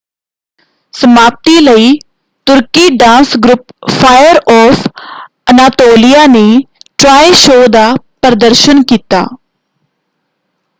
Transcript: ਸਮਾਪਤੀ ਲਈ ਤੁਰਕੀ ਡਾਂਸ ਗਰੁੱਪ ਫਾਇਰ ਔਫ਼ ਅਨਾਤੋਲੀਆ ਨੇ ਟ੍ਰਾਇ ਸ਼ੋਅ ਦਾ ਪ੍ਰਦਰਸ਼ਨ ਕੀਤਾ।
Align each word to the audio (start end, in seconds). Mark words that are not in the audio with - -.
ਸਮਾਪਤੀ 0.93 1.59
ਲਈ 1.59 1.91
ਤੁਰਕੀ 2.47 2.87
ਡਾਂਸ 2.95 3.35
ਗਰੁੱਪ 3.43 3.71
ਫਾਇਰ 3.91 4.39
ਔਫ਼ 4.51 4.87
ਅਨਾਤੋਲੀਆ 5.51 6.25
ਨੇ 6.29 6.45
ਟ੍ਰਾਇ 6.99 7.31
ਸ਼ੋਅ 7.35 7.67
ਦਾ 7.69 7.87
ਪ੍ਰਦਰਸ਼ਨ 8.21 8.83
ਕੀਤਾ। 8.85 9.25